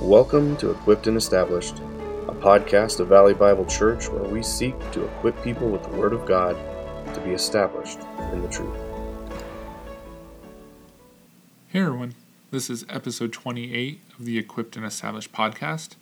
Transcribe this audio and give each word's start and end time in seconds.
Welcome 0.00 0.56
to 0.56 0.70
Equipped 0.70 1.08
and 1.08 1.16
Established, 1.18 1.80
a 2.26 2.32
podcast 2.32 3.00
of 3.00 3.08
Valley 3.08 3.34
Bible 3.34 3.66
Church 3.66 4.08
where 4.08 4.24
we 4.24 4.42
seek 4.42 4.74
to 4.92 5.04
equip 5.04 5.40
people 5.44 5.68
with 5.68 5.82
the 5.82 5.90
Word 5.90 6.14
of 6.14 6.24
God 6.24 6.56
to 7.14 7.20
be 7.20 7.32
established 7.32 7.98
in 8.32 8.40
the 8.40 8.48
truth. 8.48 8.78
Hey 11.68 11.80
everyone, 11.80 12.14
this 12.50 12.70
is 12.70 12.86
episode 12.88 13.30
28 13.34 14.00
of 14.18 14.24
the 14.24 14.38
Equipped 14.38 14.74
and 14.74 14.86
Established 14.86 15.32
podcast. 15.32 15.96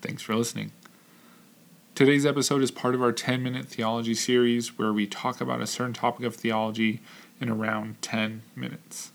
Thanks 0.00 0.22
for 0.22 0.36
listening. 0.36 0.70
Today's 1.96 2.24
episode 2.24 2.62
is 2.62 2.70
part 2.70 2.94
of 2.94 3.02
our 3.02 3.10
10 3.10 3.42
minute 3.42 3.66
theology 3.66 4.14
series 4.14 4.78
where 4.78 4.92
we 4.92 5.08
talk 5.08 5.40
about 5.40 5.60
a 5.60 5.66
certain 5.66 5.94
topic 5.94 6.24
of 6.24 6.36
theology 6.36 7.00
in 7.40 7.48
around 7.48 8.00
10 8.02 8.42
minutes. 8.54 9.10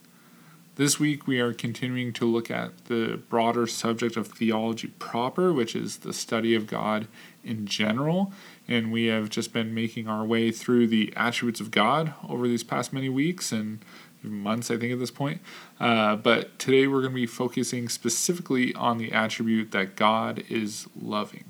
This 0.76 1.00
week, 1.00 1.28
we 1.28 1.40
are 1.40 1.54
continuing 1.54 2.14
to 2.14 2.26
look 2.26 2.50
at 2.50 2.86
the 2.86 3.22
broader 3.30 3.68
subject 3.68 4.18
of 4.18 4.26
theology 4.26 4.88
proper, 4.88 5.54
which 5.54 5.76
is 5.76 5.98
the 5.98 6.14
study 6.14 6.56
of 6.56 6.66
God 6.66 7.08
in 7.44 7.68
general. 7.68 8.34
And 8.68 8.92
we 8.92 9.06
have 9.06 9.30
just 9.30 9.54
been 9.54 9.76
making 9.76 10.08
our 10.08 10.26
way 10.26 10.50
through 10.50 10.88
the 10.88 11.14
attributes 11.16 11.60
of 11.60 11.70
God 11.70 12.16
over 12.28 12.48
these 12.48 12.64
past 12.64 12.92
many 12.92 13.08
weeks 13.08 13.52
and 13.52 13.86
months, 14.24 14.72
I 14.72 14.78
think, 14.78 14.92
at 14.92 14.98
this 14.98 15.12
point. 15.12 15.42
Uh, 15.80 16.16
but 16.16 16.58
today, 16.58 16.88
we're 16.88 17.02
going 17.02 17.14
to 17.14 17.18
be 17.18 17.28
focusing 17.28 17.88
specifically 17.88 18.74
on 18.74 18.98
the 18.98 19.12
attribute 19.12 19.70
that 19.74 19.96
God 19.96 20.44
is 20.50 20.88
loving. 21.00 21.44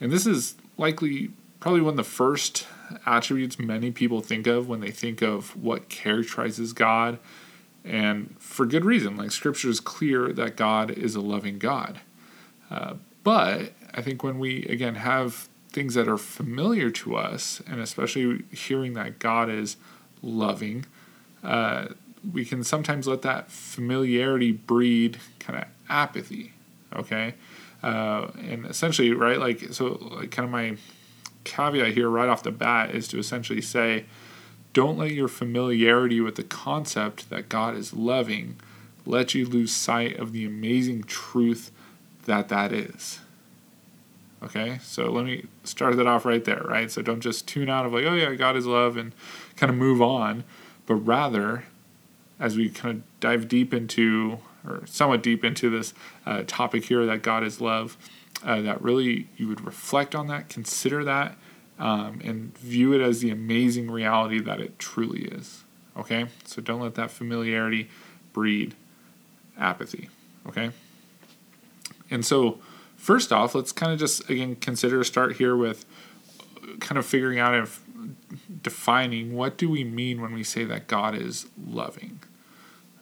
And 0.00 0.12
this 0.12 0.26
is 0.26 0.54
likely 0.76 1.32
probably 1.58 1.80
one 1.80 1.94
of 1.94 1.96
the 1.96 2.04
first 2.04 2.68
attributes 3.04 3.58
many 3.58 3.90
people 3.90 4.20
think 4.20 4.46
of 4.46 4.68
when 4.68 4.78
they 4.78 4.92
think 4.92 5.22
of 5.22 5.60
what 5.60 5.88
characterizes 5.88 6.72
God 6.72 7.18
and 7.88 8.36
for 8.38 8.66
good 8.66 8.84
reason. 8.84 9.16
Like 9.16 9.30
Scripture 9.30 9.70
is 9.70 9.80
clear 9.80 10.32
that 10.32 10.56
God 10.56 10.90
is 10.90 11.14
a 11.14 11.20
loving 11.20 11.58
God. 11.58 12.00
Uh, 12.70 12.94
but 13.24 13.72
I 13.94 14.02
think 14.02 14.22
when 14.22 14.38
we, 14.38 14.64
again, 14.66 14.96
have 14.96 15.48
things 15.70 15.94
that 15.94 16.08
are 16.08 16.18
familiar 16.18 16.90
to 16.90 17.16
us, 17.16 17.62
and 17.66 17.80
especially 17.80 18.44
hearing 18.52 18.94
that 18.94 19.18
God 19.18 19.50
is 19.50 19.76
loving, 20.22 20.84
uh, 21.42 21.88
we 22.32 22.44
can 22.44 22.64
sometimes 22.64 23.06
let 23.06 23.22
that 23.22 23.50
familiarity 23.50 24.52
breed 24.52 25.18
kind 25.38 25.58
of 25.60 25.68
apathy. 25.88 26.52
Okay. 26.94 27.34
Uh, 27.82 28.28
and 28.38 28.66
essentially, 28.66 29.12
right, 29.12 29.38
like, 29.38 29.72
so, 29.72 29.98
like, 30.16 30.30
kind 30.30 30.44
of 30.44 30.50
my 30.50 30.76
caveat 31.44 31.94
here 31.94 32.08
right 32.08 32.28
off 32.28 32.42
the 32.42 32.50
bat 32.50 32.94
is 32.94 33.06
to 33.08 33.18
essentially 33.18 33.60
say, 33.60 34.04
don't 34.72 34.98
let 34.98 35.12
your 35.12 35.28
familiarity 35.28 36.20
with 36.20 36.36
the 36.36 36.42
concept 36.42 37.30
that 37.30 37.48
God 37.48 37.76
is 37.76 37.92
loving 37.94 38.56
let 39.08 39.34
you 39.34 39.46
lose 39.46 39.72
sight 39.72 40.18
of 40.18 40.32
the 40.32 40.44
amazing 40.44 41.02
truth 41.02 41.72
that 42.26 42.48
that 42.48 42.72
is. 42.72 43.20
Okay, 44.42 44.78
so 44.82 45.10
let 45.10 45.24
me 45.24 45.46
start 45.64 45.96
that 45.96 46.06
off 46.06 46.24
right 46.24 46.44
there, 46.44 46.62
right? 46.64 46.90
So 46.90 47.02
don't 47.02 47.20
just 47.20 47.48
tune 47.48 47.68
out 47.68 47.86
of 47.86 47.92
like, 47.92 48.04
oh 48.04 48.14
yeah, 48.14 48.34
God 48.34 48.56
is 48.56 48.66
love 48.66 48.96
and 48.96 49.12
kind 49.56 49.70
of 49.70 49.76
move 49.76 50.00
on, 50.00 50.44
but 50.86 50.94
rather, 50.94 51.64
as 52.38 52.56
we 52.56 52.68
kind 52.68 52.98
of 52.98 53.20
dive 53.20 53.48
deep 53.48 53.74
into, 53.74 54.38
or 54.64 54.82
somewhat 54.86 55.22
deep 55.22 55.44
into 55.44 55.70
this 55.70 55.92
uh, 56.24 56.44
topic 56.46 56.84
here 56.84 57.04
that 57.06 57.22
God 57.22 57.42
is 57.42 57.60
love, 57.60 57.96
uh, 58.44 58.60
that 58.60 58.80
really 58.80 59.26
you 59.36 59.48
would 59.48 59.64
reflect 59.64 60.14
on 60.14 60.28
that, 60.28 60.48
consider 60.48 61.02
that, 61.02 61.36
um, 61.78 62.20
and 62.24 62.56
view 62.58 62.92
it 62.92 63.00
as 63.00 63.20
the 63.20 63.30
amazing 63.30 63.90
reality 63.90 64.40
that 64.40 64.60
it 64.60 64.78
truly 64.78 65.24
is. 65.24 65.64
Okay? 65.96 66.26
So 66.44 66.60
don't 66.60 66.80
let 66.80 66.94
that 66.96 67.10
familiarity 67.10 67.88
breed 68.32 68.74
apathy. 69.58 70.08
Okay? 70.46 70.70
And 72.10 72.24
so, 72.24 72.58
first 72.96 73.32
off, 73.32 73.54
let's 73.54 73.72
kind 73.72 73.92
of 73.92 73.98
just, 73.98 74.28
again, 74.28 74.56
consider 74.56 75.02
start 75.04 75.36
here 75.36 75.56
with 75.56 75.84
kind 76.80 76.98
of 76.98 77.06
figuring 77.06 77.38
out 77.38 77.54
if 77.54 77.82
defining 78.62 79.34
what 79.34 79.56
do 79.56 79.68
we 79.68 79.84
mean 79.84 80.20
when 80.20 80.32
we 80.32 80.42
say 80.42 80.64
that 80.64 80.86
God 80.86 81.14
is 81.14 81.46
loving. 81.66 82.20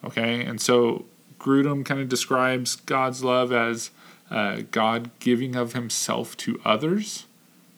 Okay? 0.04 0.44
And 0.44 0.60
so, 0.60 1.04
Grudem 1.38 1.84
kind 1.84 2.00
of 2.00 2.08
describes 2.08 2.76
God's 2.76 3.22
love 3.22 3.52
as 3.52 3.90
uh, 4.30 4.62
God 4.70 5.10
giving 5.20 5.54
of 5.54 5.72
himself 5.74 6.36
to 6.38 6.60
others 6.64 7.26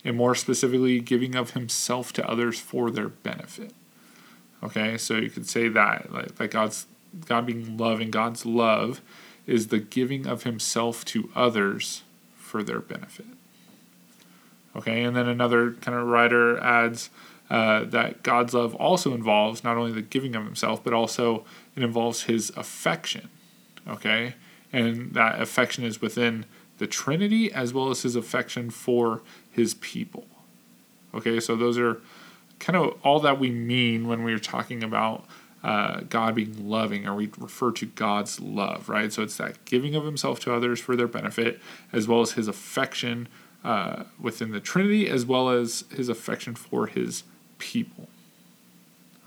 and 0.05 0.17
more 0.17 0.35
specifically, 0.35 1.01
giving 1.01 1.35
of 1.35 1.51
himself 1.51 2.13
to 2.15 2.29
others 2.29 2.61
for 2.61 2.91
their 2.91 3.09
benefit. 3.09 3.73
Okay, 4.63 4.99
so 4.99 5.17
you 5.17 5.31
could 5.31 5.49
say 5.49 5.69
that, 5.69 6.13
like, 6.13 6.39
like 6.41 6.51
God's 6.51 6.87
God 7.27 7.47
being 7.47 7.77
love 7.77 8.01
and 8.01 8.13
God's 8.13 8.45
love 8.45 9.01
is 9.47 9.69
the 9.69 9.79
giving 9.79 10.27
of 10.27 10.43
himself 10.43 11.05
to 11.07 11.31
others 11.35 12.03
for 12.37 12.63
their 12.63 12.81
benefit. 12.81 13.27
Okay, 14.77 15.03
and 15.03 15.17
then 15.17 15.29
another 15.29 15.73
kind 15.73 15.97
of 15.97 16.07
writer 16.07 16.59
adds 16.59 17.11
uh, 17.51 17.85
that 17.85 18.23
God's 18.23 18.53
love 18.53 18.75
also 18.75 19.15
involves 19.15 19.65
not 19.65 19.77
only 19.77 19.93
the 19.93 20.03
giving 20.03 20.37
of 20.37 20.45
himself, 20.45 20.85
but 20.85 20.93
also 20.93 21.45
it 21.75 21.83
involves 21.83 22.25
his 22.25 22.51
affection. 22.57 23.29
Okay, 23.89 24.35
and 24.73 25.15
that 25.15 25.41
affection 25.41 25.85
is 25.85 26.01
within 26.01 26.45
the 26.77 26.87
Trinity 26.87 27.51
as 27.53 27.73
well 27.73 27.91
as 27.91 28.03
his 28.03 28.17
affection 28.17 28.71
for 28.71 29.23
his 29.59 29.75
people. 29.75 30.27
Okay, 31.15 31.41
so 31.41 31.57
those 31.57 31.79
are 31.79 32.01
kind 32.59 32.77
of 32.77 32.99
all 33.03 33.21
that 33.21 33.39
we 33.39 33.51
mean 33.51 34.09
when 34.09 34.23
we're 34.23 34.39
talking 34.39 34.83
about 34.83 35.25
uh, 35.63 36.01
God 36.09 36.37
being 36.37 36.69
loving, 36.69 37.07
or 37.07 37.15
we 37.15 37.31
refer 37.37 37.73
to 37.73 37.87
God's 37.87 38.41
love, 38.41 38.89
right? 38.89 39.13
So 39.13 39.23
it's 39.23 39.37
that 39.39 39.65
giving 39.65 39.97
of 39.97 40.05
himself 40.05 40.39
to 40.41 40.55
others 40.55 40.79
for 40.81 40.95
their 40.95 41.09
benefit, 41.09 41.61
as 41.93 42.07
well 42.07 42.21
as 42.21 42.33
his 42.33 42.47
affection 42.47 43.29
uh, 43.65 44.05
within 44.21 44.53
the 44.53 44.61
Trinity, 44.61 45.09
as 45.09 45.27
well 45.27 45.51
as 45.51 45.85
his 45.95 46.09
affection 46.09 46.55
for 46.55 46.87
his 46.87 47.25
people. 47.59 48.09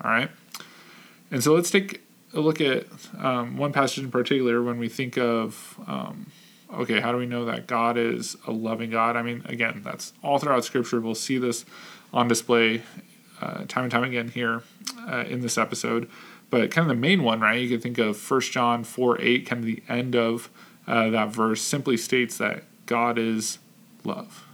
All 0.02 0.10
right? 0.10 0.30
And 1.30 1.44
so 1.44 1.54
let's 1.54 1.70
take 1.70 2.02
a 2.32 2.40
look 2.40 2.60
at 2.60 2.86
um, 3.18 3.58
one 3.58 3.72
passage 3.72 4.02
in 4.02 4.10
particular 4.10 4.62
when 4.62 4.78
we 4.78 4.88
think 4.88 5.18
of. 5.18 5.78
Um, 5.86 6.26
okay, 6.72 7.00
how 7.00 7.12
do 7.12 7.18
we 7.18 7.26
know 7.26 7.44
that 7.44 7.66
God 7.66 7.96
is 7.96 8.36
a 8.46 8.52
loving 8.52 8.90
God? 8.90 9.16
I 9.16 9.22
mean, 9.22 9.42
again, 9.46 9.82
that's 9.84 10.12
all 10.22 10.38
throughout 10.38 10.64
Scripture. 10.64 11.00
We'll 11.00 11.14
see 11.14 11.38
this 11.38 11.64
on 12.12 12.28
display 12.28 12.82
uh, 13.40 13.64
time 13.66 13.84
and 13.84 13.90
time 13.90 14.04
again 14.04 14.28
here 14.28 14.62
uh, 15.08 15.24
in 15.28 15.40
this 15.40 15.58
episode. 15.58 16.08
But 16.50 16.70
kind 16.70 16.90
of 16.90 16.94
the 16.94 17.00
main 17.00 17.22
one, 17.22 17.40
right? 17.40 17.60
You 17.60 17.68
can 17.68 17.80
think 17.80 17.98
of 17.98 18.30
1 18.30 18.40
John 18.42 18.84
4 18.84 19.20
8, 19.20 19.46
kind 19.46 19.60
of 19.60 19.66
the 19.66 19.82
end 19.88 20.14
of 20.14 20.50
uh, 20.86 21.10
that 21.10 21.30
verse 21.30 21.62
simply 21.62 21.96
states 21.96 22.38
that 22.38 22.64
God 22.86 23.18
is 23.18 23.58
love. 24.04 24.46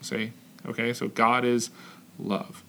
Say, 0.00 0.32
okay, 0.66 0.92
so 0.92 1.08
God 1.08 1.44
is 1.44 1.70
love. 2.18 2.64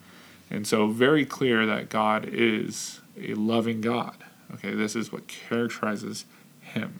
And 0.49 0.67
so, 0.67 0.87
very 0.87 1.25
clear 1.25 1.65
that 1.65 1.89
God 1.89 2.27
is 2.29 2.99
a 3.19 3.33
loving 3.33 3.79
God. 3.81 4.17
Okay, 4.53 4.73
this 4.73 4.95
is 4.95 5.11
what 5.11 5.27
characterizes 5.27 6.25
him. 6.61 6.99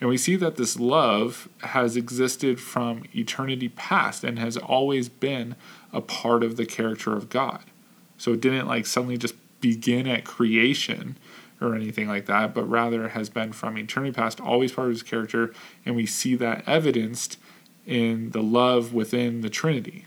And 0.00 0.08
we 0.08 0.16
see 0.16 0.36
that 0.36 0.56
this 0.56 0.78
love 0.78 1.48
has 1.60 1.96
existed 1.96 2.58
from 2.58 3.04
eternity 3.14 3.68
past 3.68 4.24
and 4.24 4.38
has 4.38 4.56
always 4.56 5.08
been 5.08 5.56
a 5.92 6.00
part 6.00 6.42
of 6.42 6.56
the 6.56 6.64
character 6.64 7.14
of 7.14 7.28
God. 7.28 7.62
So 8.16 8.32
it 8.32 8.40
didn't 8.40 8.66
like 8.66 8.86
suddenly 8.86 9.18
just 9.18 9.34
begin 9.60 10.06
at 10.06 10.24
creation 10.24 11.18
or 11.60 11.74
anything 11.74 12.08
like 12.08 12.24
that, 12.26 12.54
but 12.54 12.64
rather 12.64 13.10
has 13.10 13.28
been 13.28 13.52
from 13.52 13.76
eternity 13.76 14.12
past, 14.12 14.40
always 14.40 14.72
part 14.72 14.88
of 14.88 14.94
his 14.94 15.02
character. 15.02 15.52
And 15.84 15.94
we 15.94 16.06
see 16.06 16.34
that 16.36 16.66
evidenced 16.66 17.36
in 17.86 18.30
the 18.30 18.42
love 18.42 18.94
within 18.94 19.42
the 19.42 19.50
Trinity. 19.50 20.06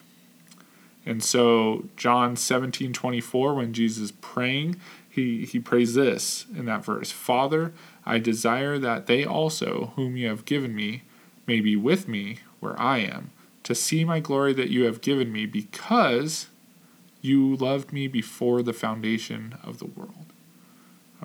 And 1.06 1.24
so 1.24 1.86
John 1.98 2.36
17 2.36 2.94
24, 2.94 3.54
when 3.56 3.74
Jesus 3.74 4.04
is 4.06 4.12
praying, 4.12 4.78
he, 5.10 5.46
he 5.46 5.60
prays 5.60 5.94
this 5.94 6.46
in 6.56 6.66
that 6.66 6.84
verse 6.84 7.12
Father, 7.12 7.74
I 8.06 8.20
desire 8.20 8.78
that 8.80 9.08
they 9.08 9.26
also, 9.26 9.94
whom 9.96 10.18
you 10.18 10.28
have 10.28 10.46
given 10.46 10.76
me, 10.76 11.04
may 11.48 11.60
be 11.60 11.76
with 11.76 12.08
me 12.08 12.40
where 12.60 12.80
I 12.80 13.00
am, 13.00 13.32
to 13.64 13.76
see 13.76 14.04
my 14.04 14.20
glory 14.20 14.54
that 14.54 14.70
you 14.70 14.84
have 14.84 15.02
given 15.02 15.32
me, 15.32 15.46
because 15.46 16.48
you 17.22 17.56
loved 17.56 17.94
me 17.94 18.08
before 18.08 18.62
the 18.62 18.74
foundation 18.74 19.58
of 19.64 19.80
the 19.80 19.86
world. 19.86 20.26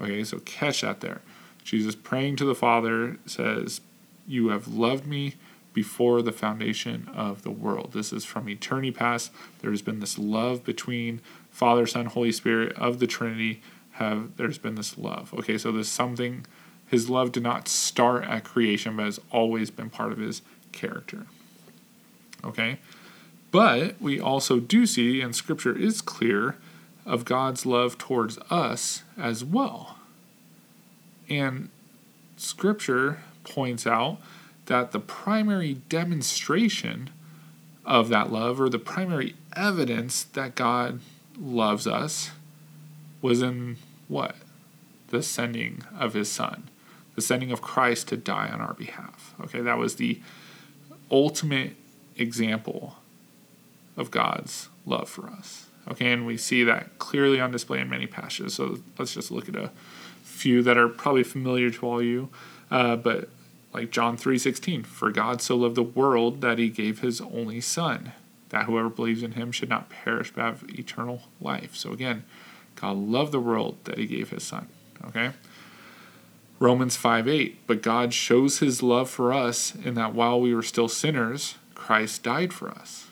Okay, 0.01 0.23
so 0.23 0.39
catch 0.41 0.83
that 0.83 1.01
there. 1.01 1.21
Jesus 1.65 1.95
praying 1.95 2.37
to 2.37 2.45
the 2.45 2.55
Father 2.55 3.19
says, 3.27 3.81
You 4.27 4.49
have 4.49 4.69
loved 4.69 5.07
me 5.07 5.35
before 5.75 6.23
the 6.23 6.33
foundation 6.33 7.11
of 7.15 7.43
the 7.43 7.51
world. 7.51 7.93
This 7.93 8.13
is 8.13 8.25
from 8.25 8.49
eternity 8.49 8.91
past. 8.91 9.31
There 9.61 9.71
has 9.71 9.83
been 9.83 10.01
this 10.01 10.19
love 10.19 10.65
between 10.65 11.21
Father, 11.51 11.87
Son, 11.87 12.07
Holy 12.07 12.33
Spirit 12.33 12.73
of 12.73 13.01
the 13.01 13.07
Trinity. 13.07 13.61
Have 13.93 14.37
there's 14.37 14.59
been 14.59 14.77
this 14.77 14.97
love. 14.97 15.35
Okay, 15.35 15.59
so 15.59 15.73
there's 15.73 15.89
something 15.89 16.47
his 16.89 17.09
love 17.09 17.33
did 17.33 17.43
not 17.43 17.69
start 17.69 18.25
at 18.25 18.45
creation, 18.45 18.97
but 18.97 19.05
has 19.05 19.21
always 19.31 19.71
been 19.71 19.91
part 19.91 20.13
of 20.13 20.19
his 20.19 20.43
character. 20.73 21.27
Okay? 22.45 22.79
But 23.51 24.01
we 24.01 24.21
also 24.21 24.59
do 24.61 24.87
see, 24.87 25.21
and 25.21 25.35
scripture 25.35 25.77
is 25.77 26.01
clear, 26.01 26.57
of 27.07 27.25
God's 27.25 27.65
love 27.65 27.97
towards 27.97 28.39
us 28.51 29.03
as 29.17 29.43
well. 29.43 29.97
And 31.29 31.71
Scripture 32.37 33.19
points 33.45 33.87
out 33.87 34.19
that 34.67 34.93
the 34.93 35.01
primary 35.01 35.75
demonstration 35.89 37.11
of 37.85 38.11
that 38.11 38.31
love, 38.31 38.61
or 38.61 38.69
the 38.69 38.79
primary 38.79 39.35
evidence 39.57 40.23
that 40.23 40.55
God 40.55 41.01
loves 41.41 41.87
us, 41.87 42.31
was 43.23 43.41
in 43.41 43.77
what? 44.07 44.37
The 45.09 45.23
sending 45.23 45.83
of 45.99 46.13
his 46.13 46.31
Son, 46.31 46.69
the 47.19 47.23
sending 47.23 47.51
of 47.51 47.61
Christ 47.61 48.07
to 48.09 48.17
die 48.17 48.49
on 48.49 48.61
our 48.61 48.75
behalf. 48.75 49.35
Okay, 49.41 49.61
that 49.61 49.77
was 49.77 49.97
the 49.97 50.21
ultimate 51.11 51.75
example 52.17 52.95
of 53.97 54.13
God's 54.13 54.69
love 54.87 55.09
for 55.09 55.27
us. 55.27 55.67
Okay, 55.91 56.13
and 56.13 56.25
we 56.25 56.37
see 56.37 56.63
that 56.63 56.97
clearly 57.01 57.41
on 57.41 57.51
display 57.51 57.81
in 57.81 57.91
many 57.91 58.07
passages. 58.07 58.55
So 58.55 58.79
let's 59.01 59.15
just 59.15 59.33
look 59.33 59.49
at 59.49 59.57
a 59.57 59.73
few 60.23 60.63
that 60.63 60.79
are 60.79 60.89
probably 60.89 61.25
familiar 61.25 61.71
to 61.71 61.87
all 61.89 62.01
you. 62.01 62.29
Uh, 62.71 62.95
but 62.95 63.31
like 63.75 63.91
John 63.91 64.17
3:16, 64.17 64.87
for 64.87 65.11
God 65.11 65.43
so 65.43 65.57
loved 65.57 65.75
the 65.75 65.83
world 65.83 66.41
that 66.41 66.59
he 66.59 66.69
gave 66.69 67.01
his 67.01 67.21
only 67.21 67.61
son, 67.61 68.13
that 68.51 68.67
whoever 68.67 68.89
believes 68.89 69.25
in 69.25 69.33
him 69.33 69.51
should 69.51 69.69
not 69.69 69.89
perish 69.91 70.31
but 70.33 70.43
have 70.43 70.65
eternal 70.69 71.23
life. 71.41 71.75
So 71.75 71.91
again, 71.91 72.23
God 72.77 72.97
loved 72.97 73.33
the 73.33 73.41
world 73.41 73.79
that 73.87 73.99
he 73.99 74.07
gave 74.07 74.31
his 74.31 74.45
son. 74.45 74.69
Okay? 75.05 75.33
Romans 76.59 76.97
5 76.97 77.29
8, 77.29 77.67
but 77.67 77.83
God 77.83 78.13
shows 78.13 78.59
his 78.59 78.83
love 78.83 79.09
for 79.09 79.33
us 79.33 79.75
in 79.75 79.95
that 79.95 80.15
while 80.15 80.41
we 80.41 80.55
were 80.55 80.63
still 80.63 80.89
sinners, 80.89 81.55
Christ 81.75 82.23
died 82.23 82.53
for 82.53 82.69
us. 82.71 83.07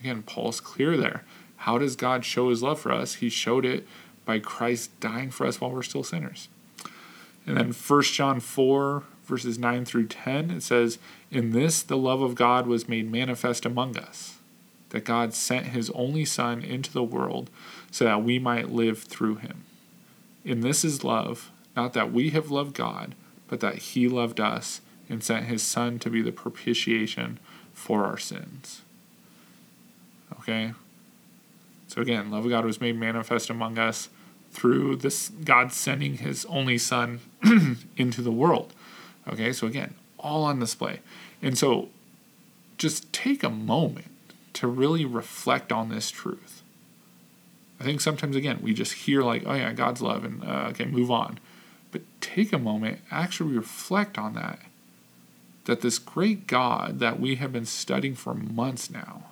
Again, 0.00 0.22
Paul's 0.22 0.60
clear 0.60 0.96
there. 0.96 1.24
How 1.58 1.78
does 1.78 1.96
God 1.96 2.24
show 2.24 2.50
his 2.50 2.62
love 2.62 2.78
for 2.78 2.92
us? 2.92 3.14
He 3.14 3.28
showed 3.28 3.64
it 3.64 3.86
by 4.24 4.38
Christ 4.38 4.98
dying 5.00 5.30
for 5.30 5.46
us 5.46 5.60
while 5.60 5.70
we're 5.70 5.82
still 5.82 6.04
sinners. 6.04 6.48
And 7.46 7.56
then 7.56 7.72
1 7.72 8.02
John 8.02 8.40
4, 8.40 9.04
verses 9.24 9.58
9 9.58 9.84
through 9.84 10.08
10, 10.08 10.50
it 10.50 10.62
says, 10.62 10.98
In 11.30 11.52
this 11.52 11.82
the 11.82 11.96
love 11.96 12.20
of 12.20 12.34
God 12.34 12.66
was 12.66 12.88
made 12.88 13.10
manifest 13.10 13.64
among 13.64 13.96
us, 13.96 14.36
that 14.90 15.04
God 15.04 15.32
sent 15.32 15.66
his 15.66 15.90
only 15.90 16.24
Son 16.24 16.62
into 16.62 16.92
the 16.92 17.02
world 17.02 17.48
so 17.90 18.04
that 18.04 18.22
we 18.22 18.38
might 18.38 18.70
live 18.70 19.02
through 19.02 19.36
him. 19.36 19.64
In 20.44 20.60
this 20.60 20.84
is 20.84 21.02
love, 21.02 21.50
not 21.76 21.92
that 21.92 22.12
we 22.12 22.30
have 22.30 22.50
loved 22.50 22.74
God, 22.74 23.14
but 23.48 23.60
that 23.60 23.76
he 23.76 24.08
loved 24.08 24.40
us 24.40 24.80
and 25.08 25.22
sent 25.22 25.46
his 25.46 25.62
Son 25.62 25.98
to 26.00 26.10
be 26.10 26.22
the 26.22 26.32
propitiation 26.32 27.38
for 27.72 28.04
our 28.04 28.18
sins. 28.18 28.82
Okay? 30.40 30.72
So 31.88 32.00
again, 32.00 32.30
love 32.30 32.44
of 32.44 32.50
God 32.50 32.64
was 32.64 32.80
made 32.80 32.96
manifest 32.96 33.50
among 33.50 33.78
us 33.78 34.08
through 34.50 34.96
this 34.96 35.28
God 35.28 35.72
sending 35.72 36.18
his 36.18 36.44
only 36.46 36.78
son 36.78 37.20
into 37.96 38.22
the 38.22 38.32
world. 38.32 38.72
Okay, 39.28 39.52
so 39.52 39.66
again, 39.66 39.94
all 40.18 40.44
on 40.44 40.58
display. 40.58 41.00
And 41.42 41.58
so 41.58 41.90
just 42.78 43.12
take 43.12 43.42
a 43.42 43.50
moment 43.50 44.10
to 44.54 44.66
really 44.66 45.04
reflect 45.04 45.72
on 45.72 45.90
this 45.90 46.10
truth. 46.10 46.62
I 47.78 47.84
think 47.84 48.00
sometimes, 48.00 48.36
again, 48.36 48.60
we 48.62 48.72
just 48.72 48.92
hear, 48.92 49.22
like, 49.22 49.42
oh 49.44 49.52
yeah, 49.52 49.72
God's 49.72 50.00
love, 50.00 50.24
and 50.24 50.42
uh, 50.42 50.68
okay, 50.70 50.86
move 50.86 51.10
on. 51.10 51.38
Take 52.36 52.52
a 52.52 52.58
moment, 52.58 52.98
actually 53.10 53.56
reflect 53.56 54.18
on 54.18 54.34
that. 54.34 54.58
That 55.64 55.80
this 55.80 55.98
great 55.98 56.46
God 56.46 56.98
that 56.98 57.18
we 57.18 57.36
have 57.36 57.50
been 57.50 57.64
studying 57.64 58.14
for 58.14 58.34
months 58.34 58.90
now, 58.90 59.22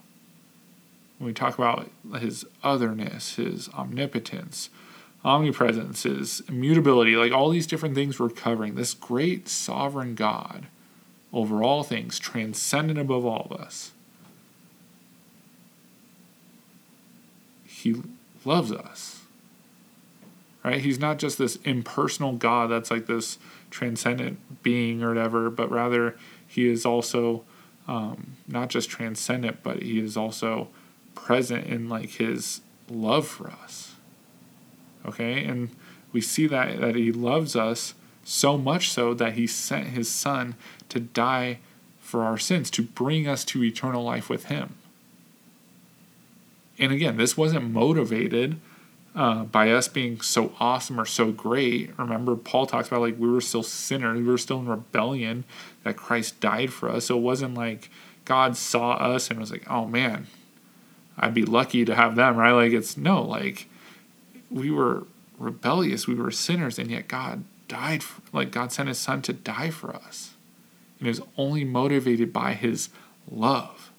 when 1.19 1.27
we 1.27 1.35
talk 1.35 1.59
about 1.59 1.91
his 2.19 2.47
otherness, 2.63 3.35
his 3.35 3.69
omnipotence, 3.75 4.71
omnipresence, 5.23 6.05
his 6.05 6.41
immutability, 6.49 7.15
like 7.15 7.31
all 7.31 7.51
these 7.51 7.67
different 7.67 7.95
things 7.95 8.19
we're 8.19 8.31
covering, 8.31 8.75
this 8.75 8.95
great 8.95 9.51
sovereign 9.51 10.15
God 10.15 10.65
over 11.31 11.63
all 11.63 11.83
things, 11.83 12.19
transcendent 12.19 12.99
above 12.99 13.27
all 13.27 13.49
of 13.51 13.61
us. 13.61 13.93
He 17.67 17.97
loves 18.47 18.73
us. 18.73 19.24
Right? 20.65 20.81
He's 20.81 20.99
not 20.99 21.19
just 21.19 21.37
this 21.37 21.57
impersonal 21.65 22.33
God 22.33 22.71
that's 22.71 22.91
like 22.91 23.07
this 23.07 23.39
transcendent 23.71 24.63
being 24.63 25.03
or 25.03 25.09
whatever, 25.09 25.51
but 25.51 25.71
rather 25.71 26.17
he 26.47 26.69
is 26.69 26.87
also 26.87 27.45
um, 27.87 28.37
not 28.49 28.71
just 28.71 28.89
transcendent, 28.89 29.63
but 29.63 29.83
he 29.83 30.01
is 30.01 30.17
also 30.17 30.69
present 31.15 31.67
in 31.67 31.89
like 31.89 32.13
his 32.13 32.63
love 32.89 33.27
for 33.27 33.51
us. 33.51 33.95
Okay? 35.05 35.45
And 35.45 35.71
we 36.13 36.23
see 36.23 36.47
that 36.47 36.81
that 36.81 36.95
he 36.95 37.13
loves 37.13 37.55
us 37.55 37.95
so 38.25 38.57
much 38.57 38.91
so 38.91 39.13
that 39.13 39.35
he 39.35 39.47
sent 39.47 39.89
his 39.89 40.11
son 40.11 40.55
to 40.89 40.99
die 40.99 41.59
for 42.01 42.23
our 42.23 42.39
sins 42.39 42.71
to 42.71 42.83
bring 42.83 43.29
us 43.29 43.45
to 43.45 43.63
eternal 43.63 44.03
life 44.03 44.31
with 44.31 44.47
him. 44.47 44.77
And 46.79 46.91
again, 46.91 47.17
this 47.17 47.37
wasn't 47.37 47.71
motivated 47.71 48.61
uh, 49.15 49.45
by 49.45 49.71
us 49.71 49.87
being 49.87 50.21
so 50.21 50.53
awesome 50.59 51.01
or 51.01 51.05
so 51.05 51.31
great. 51.31 51.97
Remember, 51.99 52.35
Paul 52.35 52.67
talks 52.67 52.89
about 52.89 53.01
like 53.01 53.19
we 53.19 53.29
were 53.29 53.41
still 53.41 53.63
sinners, 53.63 54.19
we 54.19 54.25
were 54.25 54.39
still 54.39 54.59
in 54.59 54.67
rebellion, 54.67 55.45
that 55.85 55.97
Christ 55.97 56.41
died 56.41 56.73
for 56.73 56.89
us. 56.89 57.07
So 57.07 57.17
it 57.17 57.23
wasn't 57.23 57.55
like 57.55 57.91
God 58.25 58.57
saw 58.57 58.93
us 58.93 59.31
and 59.31 59.39
was 59.39 59.53
like, 59.53 59.71
oh 59.71 59.87
man, 59.87 60.27
I'd 61.17 61.35
be 61.35 61.45
lucky 61.45 61.85
to 61.85 61.95
have 61.95 62.17
them, 62.17 62.37
right? 62.37 62.53
Like 62.53 62.73
it's 62.73 62.97
no, 62.97 63.23
like 63.23 63.69
we 64.51 64.71
were 64.71 65.07
rebellious, 65.39 66.07
we 66.07 66.15
were 66.15 66.31
sinners, 66.31 66.79
and 66.79 66.91
yet 66.91 67.09
God 67.09 67.45
died, 67.69 68.03
for, 68.03 68.23
like 68.37 68.51
God 68.51 68.73
sent 68.73 68.89
His 68.89 68.99
Son 68.99 69.23
to 69.23 69.33
die 69.33 69.71
for 69.71 69.95
us, 69.95 70.35
and 70.99 71.07
was 71.07 71.21
only 71.37 71.65
motivated 71.65 72.33
by 72.33 72.55
His 72.55 72.89
love. 73.31 73.91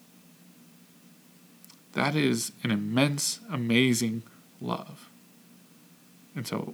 That 1.94 2.16
is 2.16 2.52
an 2.64 2.72
immense, 2.72 3.40
amazing 3.50 4.24
love, 4.66 5.10
and 6.36 6.48
so 6.48 6.74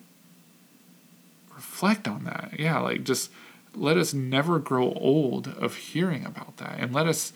reflect 1.53 2.07
on 2.07 2.23
that. 2.23 2.53
Yeah, 2.57 2.79
like 2.79 3.03
just 3.03 3.31
let 3.75 3.97
us 3.97 4.13
never 4.13 4.59
grow 4.59 4.93
old 4.93 5.47
of 5.47 5.75
hearing 5.75 6.25
about 6.25 6.57
that, 6.57 6.77
and 6.79 6.93
let 6.93 7.07
us 7.07 7.33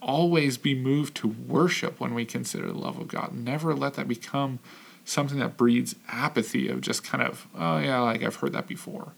always 0.00 0.56
be 0.56 0.74
moved 0.74 1.14
to 1.16 1.28
worship 1.28 1.98
when 1.98 2.14
we 2.14 2.24
consider 2.24 2.68
the 2.68 2.78
love 2.78 2.98
of 2.98 3.08
God. 3.08 3.34
Never 3.34 3.74
let 3.74 3.94
that 3.94 4.06
become 4.08 4.58
something 5.04 5.38
that 5.38 5.56
breeds 5.56 5.94
apathy 6.08 6.68
of 6.68 6.80
just 6.80 7.04
kind 7.04 7.22
of, 7.22 7.46
oh 7.54 7.78
yeah, 7.78 8.00
like 8.00 8.22
I've 8.22 8.36
heard 8.36 8.52
that 8.52 8.66
before. 8.66 9.12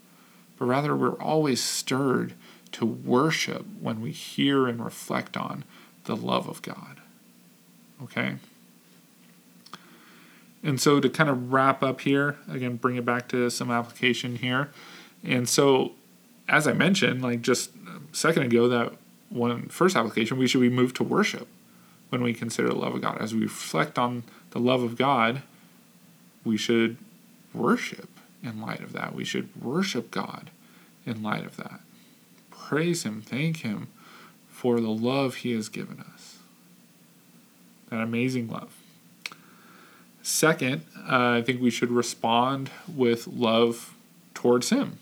But 0.59 0.67
rather, 0.67 0.95
we're 0.97 1.21
always 1.21 1.63
stirred 1.63 2.35
to 2.73 2.85
worship 2.85 3.65
when 3.81 4.01
we 4.01 4.13
hear 4.13 4.67
and 4.67 4.85
reflect 4.85 5.37
on 5.37 5.65
the 6.05 6.17
love 6.17 6.49
of 6.49 6.63
God. 6.63 7.01
Okay? 8.03 8.37
And 10.63 10.81
so, 10.81 10.99
to 11.01 11.09
kind 11.09 11.31
of 11.31 11.53
wrap 11.53 11.83
up 11.83 12.01
here, 12.01 12.37
again, 12.51 12.77
bring 12.77 12.97
it 12.97 13.05
back 13.05 13.29
to 13.29 13.49
some 13.51 13.71
application 13.71 14.37
here. 14.37 14.71
And 15.23 15.49
so, 15.49 15.93
as 16.49 16.67
I 16.67 16.73
mentioned, 16.73 17.23
like 17.23 17.43
just 17.43 17.71
a 17.75 18.17
second 18.17 18.45
ago, 18.45 18.69
that 18.69 18.93
one 19.29 19.69
first 19.69 19.97
application, 19.97 20.39
we 20.39 20.47
should 20.47 20.61
be 20.61 20.69
moved 20.69 20.97
to 20.97 21.05
worship 21.05 21.47
when 22.09 22.23
we 22.23 22.33
consider 22.33 22.69
the 22.69 22.75
love 22.75 22.95
of 22.95 23.03
God. 23.03 23.19
As 23.21 23.35
we 23.35 23.43
reflect 23.43 23.99
on 23.99 24.25
the 24.51 24.59
love 24.59 24.83
of 24.83 24.97
God, 24.97 25.43
we 26.45 26.57
should 26.57 26.97
worship 27.53 28.09
in 28.43 28.61
light 28.61 28.81
of 28.81 28.93
that. 28.93 29.15
We 29.15 29.25
should 29.25 29.63
worship 29.63 30.11
God 30.11 30.51
in 31.05 31.23
light 31.23 31.45
of 31.45 31.57
that. 31.57 31.81
Praise 32.51 33.05
Him, 33.05 33.23
thank 33.23 33.59
Him 33.59 33.89
for 34.49 34.81
the 34.81 34.89
love 34.89 35.37
He 35.37 35.53
has 35.53 35.69
given 35.69 36.05
us. 36.15 36.39
That 37.91 38.01
amazing 38.01 38.49
love. 38.49 38.78
Second, 40.29 40.83
uh, 41.11 41.39
I 41.39 41.43
think 41.43 41.63
we 41.63 41.71
should 41.71 41.91
respond 41.91 42.71
with 42.87 43.27
love 43.27 43.95
towards 44.35 44.71
Him. 44.71 44.99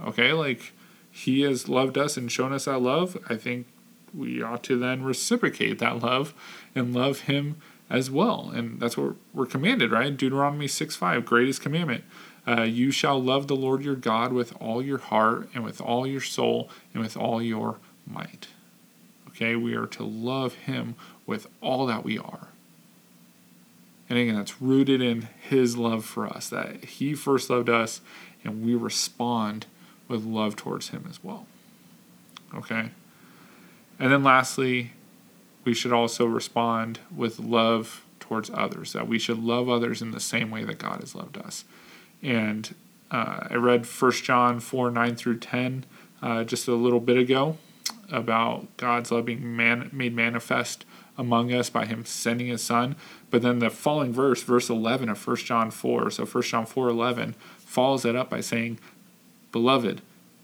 Okay, 0.00 0.32
like 0.32 0.72
he 1.18 1.40
has 1.40 1.68
loved 1.68 1.98
us 1.98 2.16
and 2.16 2.30
shown 2.30 2.52
us 2.52 2.66
that 2.66 2.80
love, 2.80 3.18
I 3.28 3.34
think 3.34 3.66
we 4.14 4.40
ought 4.40 4.62
to 4.64 4.78
then 4.78 5.02
reciprocate 5.02 5.80
that 5.80 5.98
love 6.00 6.32
and 6.76 6.94
love 6.94 7.20
him 7.22 7.56
as 7.90 8.08
well. 8.08 8.52
And 8.54 8.78
that's 8.78 8.96
what 8.96 9.16
we're 9.34 9.46
commanded, 9.46 9.90
right? 9.90 10.16
Deuteronomy 10.16 10.68
6 10.68 10.94
5, 10.94 11.24
greatest 11.24 11.60
commandment. 11.60 12.04
Uh, 12.46 12.62
you 12.62 12.92
shall 12.92 13.20
love 13.20 13.48
the 13.48 13.56
Lord 13.56 13.82
your 13.82 13.96
God 13.96 14.32
with 14.32 14.54
all 14.60 14.80
your 14.80 14.98
heart 14.98 15.48
and 15.54 15.64
with 15.64 15.80
all 15.80 16.06
your 16.06 16.20
soul 16.20 16.70
and 16.94 17.02
with 17.02 17.16
all 17.16 17.42
your 17.42 17.78
might. 18.06 18.46
Okay, 19.30 19.56
we 19.56 19.74
are 19.74 19.86
to 19.88 20.04
love 20.04 20.54
him 20.54 20.94
with 21.26 21.48
all 21.60 21.84
that 21.86 22.04
we 22.04 22.16
are. 22.16 22.48
And 24.08 24.18
again, 24.18 24.36
that's 24.36 24.60
rooted 24.60 25.02
in 25.02 25.28
his 25.38 25.76
love 25.76 26.04
for 26.04 26.26
us, 26.26 26.48
that 26.48 26.84
he 26.84 27.14
first 27.14 27.50
loved 27.50 27.68
us 27.68 28.00
and 28.44 28.64
we 28.64 28.74
respond 28.74 29.66
with 30.06 30.24
love 30.24 30.56
towards 30.56 30.88
Him 30.88 31.06
as 31.08 31.22
well. 31.22 31.46
Okay? 32.54 32.90
And 33.98 34.12
then 34.12 34.22
lastly, 34.22 34.92
we 35.64 35.74
should 35.74 35.92
also 35.92 36.24
respond 36.24 37.00
with 37.14 37.38
love 37.38 38.04
towards 38.20 38.50
others, 38.52 38.92
that 38.92 39.08
we 39.08 39.18
should 39.18 39.38
love 39.38 39.68
others 39.68 40.00
in 40.02 40.12
the 40.12 40.20
same 40.20 40.50
way 40.50 40.64
that 40.64 40.78
God 40.78 41.00
has 41.00 41.14
loved 41.14 41.36
us. 41.36 41.64
And 42.22 42.74
uh, 43.10 43.48
I 43.50 43.54
read 43.54 43.86
1 43.86 44.12
John 44.12 44.60
4 44.60 44.90
9 44.90 45.16
through 45.16 45.38
10 45.38 45.84
uh, 46.20 46.44
just 46.44 46.68
a 46.68 46.74
little 46.74 47.00
bit 47.00 47.16
ago 47.16 47.56
about 48.10 48.76
God's 48.76 49.10
love 49.10 49.26
being 49.26 49.56
man, 49.56 49.90
made 49.92 50.14
manifest 50.14 50.84
among 51.16 51.52
us 51.52 51.68
by 51.68 51.84
him 51.84 52.04
sending 52.04 52.46
his 52.46 52.62
son. 52.62 52.96
But 53.30 53.42
then 53.42 53.58
the 53.58 53.70
following 53.70 54.12
verse, 54.12 54.42
verse 54.42 54.70
11 54.70 55.08
of 55.08 55.26
1 55.26 55.36
John 55.36 55.70
4, 55.70 56.10
so 56.12 56.24
1 56.24 56.42
John 56.44 56.66
4 56.66 56.88
11, 56.88 57.34
follows 57.58 58.02
that 58.04 58.16
up 58.16 58.30
by 58.30 58.40
saying, 58.40 58.78
Beloved, 59.52 60.00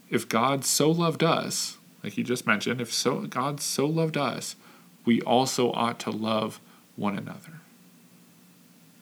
if 0.09 0.27
God 0.27 0.65
so 0.65 0.91
loved 0.91 1.23
us, 1.23 1.77
like 2.03 2.17
you 2.17 2.23
just 2.23 2.45
mentioned, 2.45 2.81
if 2.81 2.93
so 2.93 3.21
God 3.21 3.59
so 3.59 3.85
loved 3.85 4.17
us, 4.17 4.55
we 5.05 5.21
also 5.21 5.71
ought 5.71 5.99
to 6.01 6.11
love 6.11 6.59
one 6.95 7.17
another. 7.17 7.61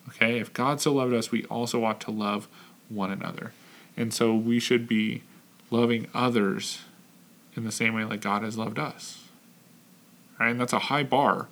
Okay, 0.08 0.38
if 0.38 0.52
God 0.52 0.80
so 0.80 0.92
loved 0.92 1.12
us, 1.12 1.30
we 1.30 1.44
also 1.44 1.84
ought 1.84 2.00
to 2.02 2.10
love 2.10 2.48
one 2.88 3.10
another. 3.10 3.52
And 3.96 4.12
so 4.12 4.34
we 4.34 4.58
should 4.58 4.86
be 4.86 5.22
loving 5.70 6.06
others 6.14 6.80
in 7.56 7.64
the 7.64 7.72
same 7.72 7.94
way 7.94 8.04
like 8.04 8.20
God 8.20 8.42
has 8.42 8.58
loved 8.58 8.78
us. 8.78 9.24
Right? 10.38 10.50
And 10.50 10.60
that's 10.60 10.72
a 10.72 10.78
high 10.80 11.04
bar, 11.04 11.48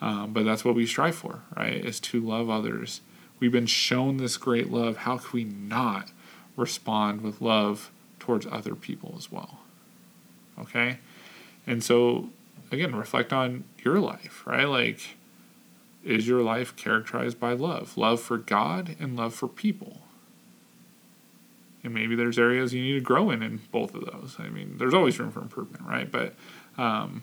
um, 0.00 0.32
but 0.32 0.44
that's 0.44 0.64
what 0.64 0.74
we 0.74 0.86
strive 0.86 1.16
for, 1.16 1.42
right? 1.56 1.84
Is 1.84 2.00
to 2.00 2.20
love 2.20 2.48
others. 2.48 3.00
We've 3.40 3.52
been 3.52 3.66
shown 3.66 4.18
this 4.18 4.36
great 4.36 4.70
love. 4.70 4.98
How 4.98 5.18
can 5.18 5.30
we 5.32 5.44
not 5.44 6.10
respond 6.56 7.22
with 7.22 7.40
love 7.40 7.90
towards 8.20 8.46
other 8.46 8.74
people 8.74 9.14
as 9.18 9.32
well? 9.32 9.58
Okay? 10.58 10.98
And 11.66 11.82
so, 11.82 12.30
again, 12.70 12.94
reflect 12.94 13.32
on 13.32 13.64
your 13.84 13.98
life, 13.98 14.42
right? 14.46 14.64
Like, 14.64 15.16
is 16.04 16.26
your 16.26 16.42
life 16.42 16.74
characterized 16.76 17.38
by 17.38 17.52
love? 17.52 17.96
Love 17.96 18.20
for 18.20 18.38
God 18.38 18.96
and 18.98 19.16
love 19.16 19.34
for 19.34 19.48
people. 19.48 20.02
And 21.84 21.92
maybe 21.92 22.14
there's 22.14 22.38
areas 22.38 22.72
you 22.72 22.82
need 22.82 22.94
to 22.94 23.00
grow 23.00 23.30
in 23.30 23.42
in 23.42 23.60
both 23.70 23.94
of 23.94 24.04
those. 24.04 24.36
I 24.38 24.48
mean, 24.48 24.76
there's 24.78 24.94
always 24.94 25.18
room 25.18 25.32
for 25.32 25.40
improvement, 25.40 25.84
right? 25.84 26.10
But, 26.10 26.34
um, 26.78 27.22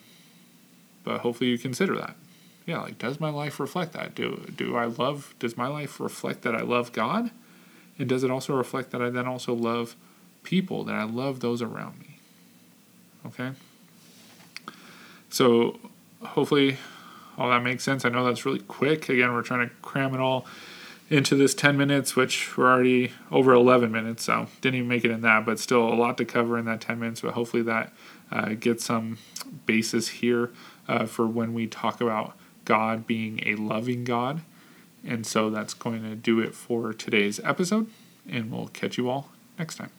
but 1.04 1.22
hopefully 1.22 1.50
you 1.50 1.58
consider 1.58 1.96
that. 1.98 2.16
Yeah, 2.66 2.82
like 2.82 3.00
does 3.00 3.20
my 3.20 3.32
life 3.32 3.60
reflect 3.60 3.94
that? 3.94 4.14
Do 4.14 4.46
do 4.56 4.76
I 4.76 4.86
love? 4.86 5.34
Does 5.40 5.58
my 5.58 5.68
life 5.68 6.00
reflect 6.00 6.44
that 6.44 6.54
I 6.54 6.62
love 6.62 6.92
God? 6.92 7.32
And 7.98 8.08
does 8.08 8.24
it 8.24 8.30
also 8.30 8.56
reflect 8.56 8.92
that 8.92 9.02
I 9.02 9.10
then 9.10 9.26
also 9.26 9.56
love 9.56 9.96
people? 10.44 10.84
That 10.84 10.94
I 10.94 11.04
love 11.04 11.40
those 11.40 11.64
around 11.64 12.00
me? 12.00 12.20
Okay. 13.26 13.52
So 15.30 15.80
hopefully 16.22 16.78
all 17.40 17.50
that 17.50 17.64
makes 17.64 17.84
sense. 17.84 18.06
I 18.06 18.10
know 18.10 18.24
that's 18.26 18.46
really 18.46 18.60
quick. 18.60 19.10
Again, 19.10 19.34
we're 19.34 19.42
trying 19.42 19.68
to 19.68 19.74
cram 19.82 20.14
it 20.14 20.20
all 20.20 20.46
into 21.10 21.36
this 21.36 21.54
10 21.54 21.76
minutes, 21.76 22.16
which 22.16 22.56
we're 22.58 22.72
already 22.72 23.12
over 23.32 23.52
11 23.52 23.92
minutes, 23.92 24.24
so 24.24 24.48
didn't 24.62 24.76
even 24.76 24.88
make 24.88 25.04
it 25.04 25.12
in 25.12 25.22
that, 25.22 25.46
but 25.46 25.60
still 25.60 25.88
a 25.88 25.96
lot 25.96 26.18
to 26.18 26.26
cover 26.26 26.58
in 26.58 26.66
that 26.66 26.82
10 26.82 27.00
minutes. 27.00 27.22
But 27.22 27.34
hopefully 27.34 27.64
that 27.64 27.92
uh, 28.32 28.50
gets 28.50 28.86
some 28.86 29.18
basis 29.66 30.08
here 30.10 30.52
uh, 30.88 31.06
for 31.06 31.26
when 31.28 31.54
we 31.54 31.68
talk 31.68 32.00
about 32.00 32.38
God 32.66 33.08
being 33.08 33.42
a 33.46 33.56
loving 33.56 34.04
God. 34.04 34.42
And 35.06 35.26
so 35.26 35.50
that's 35.50 35.74
going 35.74 36.04
to 36.04 36.16
do 36.16 36.40
it 36.40 36.54
for 36.54 36.94
today's 36.94 37.40
episode, 37.44 37.88
and 38.30 38.52
we'll 38.52 38.68
catch 38.68 38.98
you 38.98 39.10
all 39.10 39.30
next 39.58 39.76
time. 39.78 39.92